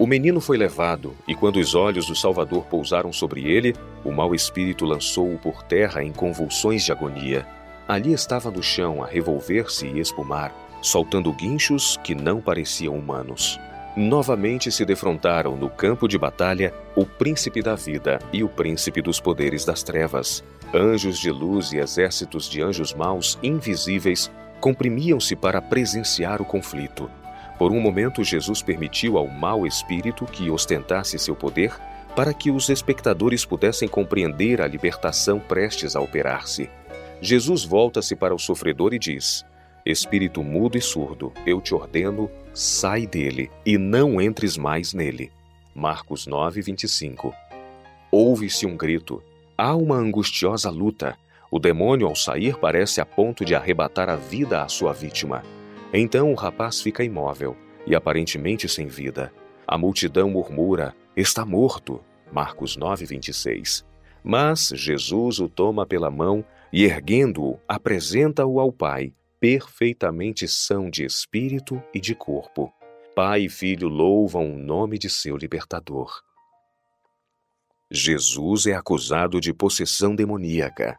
O 0.00 0.04
menino 0.04 0.40
foi 0.40 0.56
levado, 0.56 1.14
e 1.28 1.32
quando 1.32 1.60
os 1.60 1.76
olhos 1.76 2.06
do 2.06 2.16
Salvador 2.16 2.64
pousaram 2.64 3.12
sobre 3.12 3.44
ele, 3.44 3.72
o 4.04 4.10
mau 4.10 4.34
espírito 4.34 4.84
lançou-o 4.84 5.38
por 5.38 5.62
terra 5.62 6.02
em 6.02 6.10
convulsões 6.10 6.84
de 6.84 6.90
agonia. 6.90 7.46
Ali 7.86 8.12
estava 8.12 8.50
no 8.50 8.64
chão 8.64 9.00
a 9.00 9.06
revolver-se 9.06 9.86
e 9.86 10.00
espumar, 10.00 10.52
soltando 10.82 11.32
guinchos 11.32 12.00
que 12.02 12.16
não 12.16 12.40
pareciam 12.40 12.96
humanos. 12.96 13.60
Novamente 13.96 14.72
se 14.72 14.84
defrontaram 14.84 15.54
no 15.54 15.70
campo 15.70 16.08
de 16.08 16.18
batalha 16.18 16.74
o 16.96 17.06
príncipe 17.06 17.62
da 17.62 17.76
vida 17.76 18.18
e 18.32 18.42
o 18.42 18.48
príncipe 18.48 19.00
dos 19.00 19.20
poderes 19.20 19.64
das 19.64 19.84
trevas, 19.84 20.42
Anjos 20.74 21.18
de 21.18 21.30
luz 21.30 21.70
e 21.72 21.76
exércitos 21.76 22.48
de 22.48 22.62
anjos 22.62 22.94
maus 22.94 23.38
invisíveis 23.42 24.30
comprimiam-se 24.62 25.34
para 25.34 25.60
presenciar 25.60 26.40
o 26.40 26.44
conflito. 26.44 27.10
Por 27.58 27.72
um 27.72 27.80
momento, 27.80 28.22
Jesus 28.22 28.62
permitiu 28.62 29.18
ao 29.18 29.26
mau 29.26 29.66
espírito 29.66 30.24
que 30.24 30.48
ostentasse 30.50 31.18
seu 31.18 31.34
poder 31.34 31.76
para 32.14 32.32
que 32.32 32.48
os 32.48 32.68
espectadores 32.68 33.44
pudessem 33.44 33.88
compreender 33.88 34.62
a 34.62 34.68
libertação 34.68 35.40
prestes 35.40 35.96
a 35.96 36.00
operar-se. 36.00 36.70
Jesus 37.20 37.64
volta-se 37.64 38.14
para 38.14 38.32
o 38.32 38.38
sofredor 38.38 38.94
e 38.94 39.00
diz: 39.00 39.44
Espírito 39.84 40.44
mudo 40.44 40.78
e 40.78 40.80
surdo, 40.80 41.32
eu 41.44 41.60
te 41.60 41.74
ordeno, 41.74 42.30
sai 42.54 43.04
dele 43.04 43.50
e 43.66 43.76
não 43.76 44.20
entres 44.20 44.56
mais 44.56 44.94
nele. 44.94 45.32
Marcos 45.74 46.24
9, 46.24 46.62
25. 46.62 47.34
Ouve-se 48.12 48.64
um 48.64 48.76
grito. 48.76 49.20
Há 49.58 49.74
uma 49.74 49.96
angustiosa 49.96 50.70
luta. 50.70 51.16
O 51.52 51.58
demônio, 51.58 52.06
ao 52.06 52.16
sair, 52.16 52.58
parece 52.58 52.98
a 52.98 53.04
ponto 53.04 53.44
de 53.44 53.54
arrebatar 53.54 54.08
a 54.08 54.16
vida 54.16 54.62
à 54.62 54.68
sua 54.68 54.90
vítima. 54.94 55.42
Então 55.92 56.32
o 56.32 56.34
rapaz 56.34 56.80
fica 56.80 57.04
imóvel 57.04 57.54
e 57.86 57.94
aparentemente 57.94 58.66
sem 58.66 58.86
vida. 58.86 59.30
A 59.66 59.76
multidão 59.76 60.30
murmura: 60.30 60.96
Está 61.14 61.44
morto. 61.44 62.00
Marcos 62.32 62.74
9, 62.74 63.04
26. 63.04 63.84
Mas 64.24 64.72
Jesus 64.74 65.40
o 65.40 65.48
toma 65.48 65.84
pela 65.84 66.10
mão 66.10 66.42
e, 66.72 66.84
erguendo-o, 66.84 67.60
apresenta-o 67.68 68.58
ao 68.58 68.72
Pai, 68.72 69.12
perfeitamente 69.38 70.48
são 70.48 70.88
de 70.88 71.04
espírito 71.04 71.82
e 71.92 72.00
de 72.00 72.14
corpo. 72.14 72.72
Pai 73.14 73.42
e 73.42 73.48
filho 73.50 73.88
louvam 73.88 74.54
o 74.54 74.58
nome 74.58 74.96
de 74.96 75.10
seu 75.10 75.36
libertador. 75.36 76.22
Jesus 77.90 78.66
é 78.66 78.72
acusado 78.72 79.38
de 79.38 79.52
possessão 79.52 80.16
demoníaca. 80.16 80.98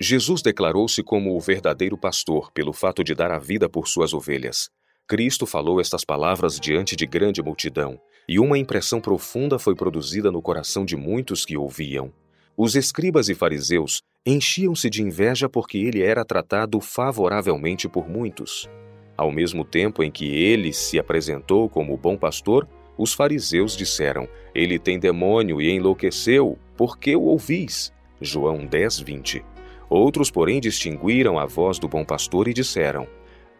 Jesus 0.00 0.42
declarou-se 0.42 1.02
como 1.02 1.36
o 1.36 1.40
verdadeiro 1.40 1.98
pastor 1.98 2.52
pelo 2.52 2.72
fato 2.72 3.02
de 3.02 3.16
dar 3.16 3.32
a 3.32 3.38
vida 3.38 3.68
por 3.68 3.88
suas 3.88 4.14
ovelhas. 4.14 4.70
Cristo 5.08 5.44
falou 5.44 5.80
estas 5.80 6.04
palavras 6.04 6.60
diante 6.60 6.94
de 6.94 7.04
grande 7.04 7.42
multidão, 7.42 7.98
e 8.28 8.38
uma 8.38 8.56
impressão 8.56 9.00
profunda 9.00 9.58
foi 9.58 9.74
produzida 9.74 10.30
no 10.30 10.40
coração 10.40 10.84
de 10.84 10.94
muitos 10.94 11.44
que 11.44 11.56
ouviam. 11.56 12.12
Os 12.56 12.76
escribas 12.76 13.28
e 13.28 13.34
fariseus 13.34 14.00
enchiam-se 14.24 14.88
de 14.88 15.02
inveja 15.02 15.48
porque 15.48 15.78
ele 15.78 16.02
era 16.02 16.24
tratado 16.24 16.80
favoravelmente 16.80 17.88
por 17.88 18.08
muitos. 18.08 18.68
Ao 19.16 19.32
mesmo 19.32 19.64
tempo 19.64 20.02
em 20.04 20.12
que 20.12 20.26
ele 20.26 20.72
se 20.72 20.96
apresentou 20.96 21.68
como 21.68 21.96
bom 21.96 22.16
pastor, 22.16 22.68
os 22.96 23.12
fariseus 23.12 23.76
disseram: 23.76 24.28
Ele 24.54 24.78
tem 24.78 24.98
demônio 24.98 25.60
e 25.60 25.70
enlouqueceu, 25.70 26.56
por 26.76 26.98
que 26.98 27.16
o 27.16 27.22
ouvis? 27.22 27.92
João 28.20 28.64
10, 28.64 29.00
20. 29.00 29.44
Outros, 29.88 30.30
porém, 30.30 30.60
distinguiram 30.60 31.38
a 31.38 31.46
voz 31.46 31.78
do 31.78 31.88
bom 31.88 32.04
pastor 32.04 32.48
e 32.48 32.54
disseram: 32.54 33.06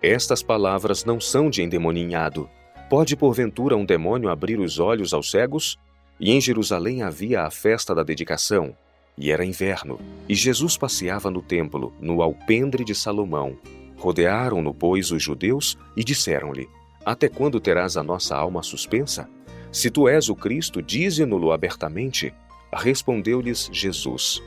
Estas 0.02 0.42
palavras 0.42 1.04
não 1.04 1.20
são 1.20 1.49
de 1.49 1.62
endemoninhado. 1.62 2.49
Pode 2.90 3.16
porventura 3.16 3.76
um 3.76 3.85
demônio 3.85 4.28
abrir 4.28 4.58
os 4.58 4.78
olhos 4.78 5.12
aos 5.12 5.30
cegos? 5.30 5.78
E 6.20 6.32
em 6.32 6.40
Jerusalém 6.40 7.02
havia 7.02 7.42
a 7.42 7.50
festa 7.50 7.94
da 7.94 8.02
dedicação, 8.02 8.76
e 9.16 9.30
era 9.30 9.44
inverno, 9.44 10.00
e 10.28 10.35
Jesus 10.35 10.76
passeava 10.76 11.30
no 11.30 11.40
templo, 11.40 11.92
no 12.00 12.23
alpendre 12.23 12.85
de 12.85 12.94
Salomão. 12.94 13.56
Rodearam-no, 13.97 14.75
pois, 14.75 15.11
os 15.11 15.23
judeus 15.23 15.78
e 15.97 16.02
disseram-lhe: 16.02 16.68
até 17.08 17.26
quando 17.26 17.58
terás 17.58 17.97
a 17.97 18.02
nossa 18.02 18.37
alma 18.37 18.62
suspensa? 18.62 19.26
Se 19.73 19.90
tu 19.90 20.06
és 20.06 20.28
o 20.28 20.37
Cristo, 20.37 20.82
dize-no-lo 20.82 21.52
abertamente. 21.52 22.35
Respondeu-lhes 22.70 23.70
Jesus: 23.73 24.42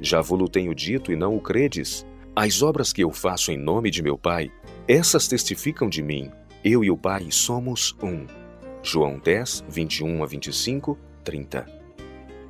Já 0.00 0.20
vos 0.20 0.48
tenho 0.50 0.74
dito 0.74 1.12
e 1.12 1.16
não 1.16 1.36
o 1.36 1.40
credes. 1.40 2.06
As 2.34 2.62
obras 2.62 2.92
que 2.92 3.02
eu 3.02 3.10
faço 3.10 3.50
em 3.50 3.56
nome 3.56 3.90
de 3.90 4.02
meu 4.02 4.18
Pai, 4.18 4.50
essas 4.86 5.26
testificam 5.26 5.88
de 5.88 6.02
mim. 6.02 6.30
Eu 6.64 6.84
e 6.84 6.90
o 6.90 6.96
Pai 6.96 7.28
somos 7.30 7.94
um. 8.02 8.26
João 8.82 9.18
10, 9.18 9.64
21 9.68 10.22
a 10.22 10.26
25, 10.26 10.98
30. 11.24 11.66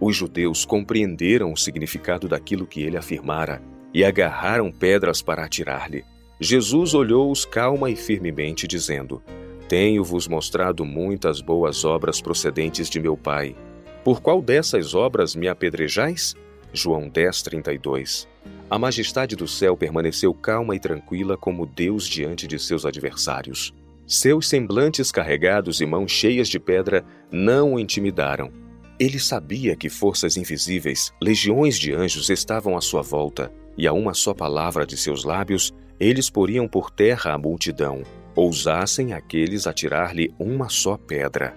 Os 0.01 0.17
judeus 0.17 0.65
compreenderam 0.65 1.53
o 1.53 1.57
significado 1.57 2.29
daquilo 2.29 2.67
que 2.67 2.83
ele 2.83 2.97
afirmara 2.97 3.63
e 3.95 4.05
agarraram 4.05 4.71
pedras 4.71 5.23
para 5.23 5.45
atirar-lhe. 5.45 6.05
Jesus 6.39 6.93
olhou-os 6.93 7.45
calma 7.45 7.89
e 7.89 7.97
firmemente, 7.97 8.67
dizendo: 8.67 9.23
tenho-vos 9.69 10.29
mostrado 10.29 10.85
muitas 10.85 11.41
boas 11.41 11.85
obras 11.85 12.21
procedentes 12.21 12.89
de 12.89 13.01
meu 13.01 13.17
Pai. 13.17 13.57
Por 14.05 14.21
qual 14.21 14.41
dessas 14.41 14.95
obras 14.95 15.35
me 15.35 15.49
apedrejais? 15.49 16.37
João 16.77 17.09
10, 17.09 17.43
32. 17.43 18.29
A 18.69 18.79
majestade 18.79 19.35
do 19.35 19.49
céu 19.49 19.77
permaneceu 19.77 20.35
calma 20.35 20.77
e 20.77 20.79
tranquila 20.79 21.37
como 21.37 21.65
Deus 21.67 22.07
diante 22.07 22.47
de 22.47 22.59
seus 22.59 22.85
adversários. 22.85 23.75
Seus 24.07 24.49
semblantes 24.49 25.11
carregados 25.11 25.81
e 25.81 25.87
mãos 25.87 26.13
cheias 26.13 26.49
de 26.49 26.61
pedra 26.61 27.05
não 27.31 27.75
o 27.75 27.81
intimidaram. 27.81 28.53
Ele 29.01 29.19
sabia 29.19 29.75
que 29.75 29.89
forças 29.89 30.37
invisíveis, 30.37 31.13
legiões 31.21 31.79
de 31.79 31.93
anjos 31.93 32.31
estavam 32.31 32.77
à 32.77 32.81
sua 32.81 33.03
volta, 33.03 33.53
e 33.77 33.87
a 33.87 33.93
uma 33.93 34.15
só 34.15 34.33
palavra 34.33 34.87
de 34.87 34.97
seus 34.97 35.25
lábios, 35.25 35.75
eles 35.99 36.31
poriam 36.31 36.69
por 36.69 36.91
terra 36.91 37.33
a 37.33 37.39
multidão, 37.39 38.03
ousassem 38.35 39.13
aqueles 39.13 39.67
atirar-lhe 39.67 40.33
uma 40.39 40.69
só 40.69 40.97
pedra. 40.97 41.57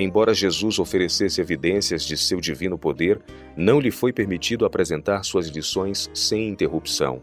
Embora 0.00 0.32
Jesus 0.32 0.78
oferecesse 0.78 1.40
evidências 1.40 2.04
de 2.04 2.16
seu 2.16 2.40
divino 2.40 2.78
poder, 2.78 3.20
não 3.56 3.80
lhe 3.80 3.90
foi 3.90 4.12
permitido 4.12 4.64
apresentar 4.64 5.24
suas 5.24 5.48
lições 5.48 6.08
sem 6.14 6.48
interrupção. 6.48 7.20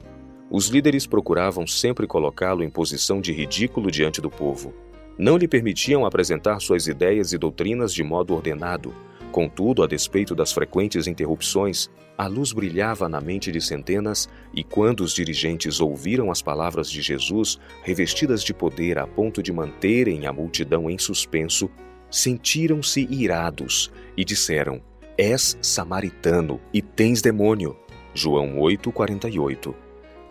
Os 0.52 0.68
líderes 0.68 1.08
procuravam 1.08 1.66
sempre 1.66 2.06
colocá-lo 2.06 2.66
em 2.66 2.70
posição 2.70 3.22
de 3.22 3.32
ridículo 3.32 3.90
diante 3.90 4.20
do 4.20 4.30
povo. 4.30 4.74
Não 5.18 5.38
lhe 5.38 5.48
permitiam 5.48 6.06
apresentar 6.06 6.60
suas 6.60 6.86
ideias 6.86 7.32
e 7.32 7.38
doutrinas 7.38 7.94
de 7.94 8.04
modo 8.04 8.36
ordenado. 8.36 8.94
Contudo, 9.32 9.82
a 9.82 9.88
despeito 9.88 10.36
das 10.36 10.52
frequentes 10.52 11.08
interrupções, 11.08 11.90
a 12.18 12.28
luz 12.28 12.52
brilhava 12.52 13.08
na 13.08 13.22
mente 13.22 13.54
de 13.54 13.62
centenas, 13.62 14.28
e 14.54 14.66
quando 14.66 15.00
os 15.00 15.14
dirigentes 15.14 15.80
ouviram 15.80 16.30
as 16.30 16.42
palavras 16.42 16.92
de 16.92 17.02
Jesus, 17.02 17.58
revestidas 17.84 18.44
de 18.44 18.54
poder 18.54 18.98
a 18.98 19.08
ponto 19.08 19.42
de 19.42 19.54
manterem 19.54 20.28
a 20.28 20.34
multidão 20.34 20.90
em 20.90 20.98
suspenso, 20.98 21.70
sentiram-se 22.10 23.08
irados 23.10 23.92
e 24.16 24.24
disseram: 24.24 24.82
És 25.18 25.58
samaritano 25.62 26.60
e 26.74 26.82
tens 26.82 27.22
demônio. 27.22 27.78
João 28.14 28.58
8:48. 28.58 29.74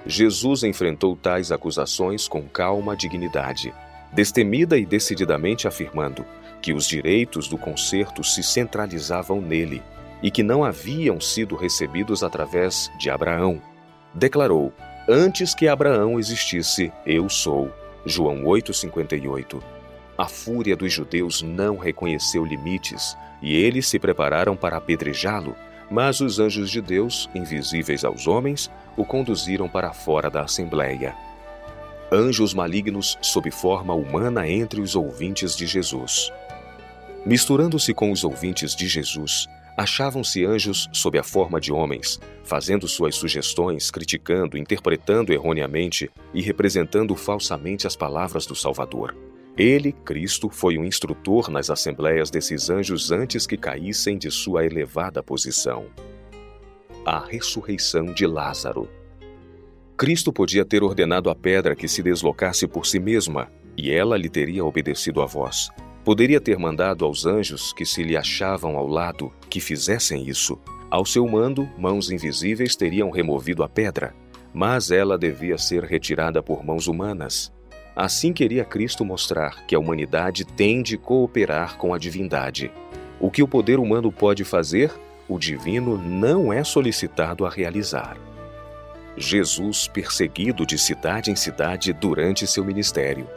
Jesus 0.06 0.62
enfrentou 0.62 1.16
tais 1.16 1.50
acusações 1.50 2.28
com 2.28 2.42
calma 2.42 2.94
dignidade, 2.94 3.72
destemida 4.12 4.78
e 4.78 4.84
decididamente 4.84 5.66
afirmando 5.66 6.24
que 6.60 6.72
os 6.72 6.86
direitos 6.86 7.48
do 7.48 7.58
concerto 7.58 8.22
se 8.22 8.42
centralizavam 8.42 9.40
nele 9.40 9.82
e 10.22 10.30
que 10.30 10.42
não 10.42 10.64
haviam 10.64 11.20
sido 11.20 11.56
recebidos 11.56 12.22
através 12.22 12.90
de 12.98 13.10
Abraão. 13.10 13.60
Declarou: 14.14 14.72
Antes 15.08 15.54
que 15.54 15.68
Abraão 15.68 16.18
existisse, 16.18 16.92
eu 17.04 17.28
sou. 17.28 17.70
João 18.06 18.44
8:58. 18.44 19.73
A 20.16 20.26
fúria 20.26 20.76
dos 20.76 20.92
judeus 20.92 21.42
não 21.42 21.76
reconheceu 21.76 22.44
limites 22.44 23.16
e 23.42 23.54
eles 23.56 23.86
se 23.88 23.98
prepararam 23.98 24.56
para 24.56 24.76
apedrejá-lo, 24.76 25.56
mas 25.90 26.20
os 26.20 26.38
anjos 26.38 26.70
de 26.70 26.80
Deus, 26.80 27.28
invisíveis 27.34 28.04
aos 28.04 28.26
homens, 28.26 28.70
o 28.96 29.04
conduziram 29.04 29.68
para 29.68 29.92
fora 29.92 30.30
da 30.30 30.42
assembleia. 30.42 31.14
Anjos 32.12 32.54
malignos 32.54 33.18
sob 33.20 33.50
forma 33.50 33.92
humana 33.92 34.48
entre 34.48 34.80
os 34.80 34.94
ouvintes 34.94 35.56
de 35.56 35.66
Jesus. 35.66 36.32
Misturando-se 37.26 37.92
com 37.92 38.12
os 38.12 38.22
ouvintes 38.22 38.74
de 38.76 38.86
Jesus, 38.86 39.48
achavam-se 39.76 40.44
anjos 40.44 40.88
sob 40.92 41.18
a 41.18 41.24
forma 41.24 41.60
de 41.60 41.72
homens, 41.72 42.20
fazendo 42.44 42.86
suas 42.86 43.16
sugestões, 43.16 43.90
criticando, 43.90 44.56
interpretando 44.56 45.32
erroneamente 45.32 46.08
e 46.32 46.40
representando 46.40 47.16
falsamente 47.16 47.86
as 47.86 47.96
palavras 47.96 48.46
do 48.46 48.54
Salvador. 48.54 49.33
Ele, 49.56 49.92
Cristo, 49.92 50.50
foi 50.50 50.76
um 50.76 50.84
instrutor 50.84 51.48
nas 51.48 51.70
assembleias 51.70 52.28
desses 52.28 52.70
anjos 52.70 53.12
antes 53.12 53.46
que 53.46 53.56
caíssem 53.56 54.18
de 54.18 54.28
sua 54.28 54.66
elevada 54.66 55.22
posição. 55.22 55.86
A 57.06 57.20
ressurreição 57.20 58.06
de 58.06 58.26
Lázaro. 58.26 58.88
Cristo 59.96 60.32
podia 60.32 60.64
ter 60.64 60.82
ordenado 60.82 61.30
a 61.30 61.36
pedra 61.36 61.76
que 61.76 61.86
se 61.86 62.02
deslocasse 62.02 62.66
por 62.66 62.84
si 62.84 62.98
mesma, 62.98 63.48
e 63.76 63.92
ela 63.92 64.16
lhe 64.16 64.28
teria 64.28 64.64
obedecido 64.64 65.22
a 65.22 65.26
voz. 65.26 65.70
Poderia 66.04 66.40
ter 66.40 66.58
mandado 66.58 67.04
aos 67.04 67.24
anjos 67.24 67.72
que 67.72 67.86
se 67.86 68.02
lhe 68.02 68.16
achavam 68.16 68.76
ao 68.76 68.88
lado 68.88 69.32
que 69.48 69.60
fizessem 69.60 70.28
isso. 70.28 70.58
Ao 70.90 71.06
seu 71.06 71.26
mando, 71.28 71.68
mãos 71.78 72.10
invisíveis 72.10 72.74
teriam 72.74 73.08
removido 73.08 73.62
a 73.62 73.68
pedra, 73.68 74.14
mas 74.52 74.90
ela 74.90 75.16
devia 75.16 75.56
ser 75.58 75.84
retirada 75.84 76.42
por 76.42 76.64
mãos 76.64 76.88
humanas. 76.88 77.53
Assim 77.96 78.32
queria 78.32 78.64
Cristo 78.64 79.04
mostrar 79.04 79.64
que 79.66 79.74
a 79.74 79.78
humanidade 79.78 80.44
tem 80.44 80.82
de 80.82 80.98
cooperar 80.98 81.76
com 81.76 81.94
a 81.94 81.98
divindade. 81.98 82.72
O 83.20 83.30
que 83.30 83.42
o 83.42 83.48
poder 83.48 83.78
humano 83.78 84.10
pode 84.10 84.42
fazer, 84.42 84.92
o 85.28 85.38
divino 85.38 85.96
não 85.96 86.52
é 86.52 86.64
solicitado 86.64 87.46
a 87.46 87.50
realizar. 87.50 88.16
Jesus 89.16 89.86
perseguido 89.86 90.66
de 90.66 90.76
cidade 90.76 91.30
em 91.30 91.36
cidade 91.36 91.92
durante 91.92 92.48
seu 92.48 92.64
ministério. 92.64 93.28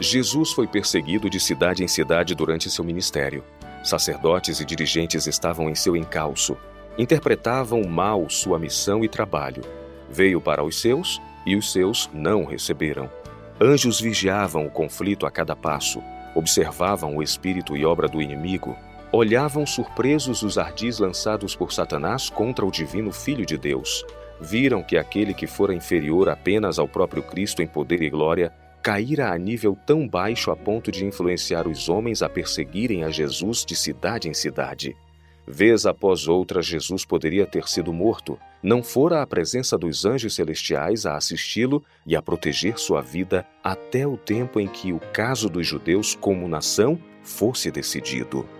Jesus 0.00 0.50
foi 0.50 0.66
perseguido 0.66 1.30
de 1.30 1.38
cidade 1.38 1.84
em 1.84 1.88
cidade 1.88 2.34
durante 2.34 2.68
seu 2.68 2.84
ministério. 2.84 3.44
Sacerdotes 3.84 4.60
e 4.60 4.64
dirigentes 4.64 5.28
estavam 5.28 5.70
em 5.70 5.76
seu 5.76 5.96
encalço, 5.96 6.56
interpretavam 6.98 7.84
mal 7.84 8.28
sua 8.28 8.58
missão 8.58 9.04
e 9.04 9.08
trabalho. 9.08 9.62
Veio 10.10 10.40
para 10.40 10.64
os 10.64 10.80
seus 10.80 11.22
e 11.46 11.54
os 11.54 11.70
seus 11.72 12.10
não 12.12 12.44
receberam. 12.44 13.08
Anjos 13.60 13.98
vigiavam 13.98 14.66
o 14.66 14.70
conflito 14.70 15.24
a 15.24 15.30
cada 15.30 15.56
passo, 15.56 16.02
observavam 16.34 17.16
o 17.16 17.22
espírito 17.22 17.74
e 17.74 17.86
obra 17.86 18.06
do 18.06 18.20
inimigo, 18.20 18.76
olhavam 19.10 19.64
surpresos 19.64 20.42
os 20.42 20.58
ardis 20.58 20.98
lançados 20.98 21.56
por 21.56 21.72
Satanás 21.72 22.28
contra 22.28 22.66
o 22.66 22.70
divino 22.70 23.10
Filho 23.10 23.46
de 23.46 23.56
Deus. 23.56 24.04
Viram 24.38 24.82
que 24.82 24.98
aquele 24.98 25.32
que 25.32 25.46
fora 25.46 25.74
inferior 25.74 26.28
apenas 26.28 26.78
ao 26.78 26.86
próprio 26.86 27.22
Cristo 27.22 27.62
em 27.62 27.66
poder 27.66 28.02
e 28.02 28.10
glória 28.10 28.52
caíra 28.82 29.32
a 29.32 29.38
nível 29.38 29.76
tão 29.86 30.06
baixo 30.06 30.50
a 30.50 30.56
ponto 30.56 30.92
de 30.92 31.06
influenciar 31.06 31.66
os 31.66 31.88
homens 31.88 32.22
a 32.22 32.28
perseguirem 32.28 33.04
a 33.04 33.10
Jesus 33.10 33.64
de 33.64 33.74
cidade 33.74 34.28
em 34.28 34.34
cidade. 34.34 34.94
Vez 35.46 35.86
após 35.86 36.26
outra, 36.26 36.60
Jesus 36.60 37.04
poderia 37.04 37.46
ter 37.46 37.68
sido 37.68 37.92
morto, 37.92 38.36
não 38.60 38.82
fora 38.82 39.22
a 39.22 39.26
presença 39.26 39.78
dos 39.78 40.04
anjos 40.04 40.34
celestiais 40.34 41.06
a 41.06 41.16
assisti-lo 41.16 41.84
e 42.04 42.16
a 42.16 42.22
proteger 42.22 42.78
sua 42.78 43.00
vida 43.00 43.46
até 43.62 44.04
o 44.06 44.16
tempo 44.16 44.58
em 44.58 44.66
que 44.66 44.92
o 44.92 44.98
caso 45.12 45.48
dos 45.48 45.66
judeus 45.66 46.16
como 46.16 46.48
nação 46.48 46.98
fosse 47.22 47.70
decidido. 47.70 48.55